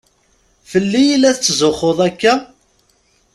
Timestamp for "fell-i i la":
0.71-1.31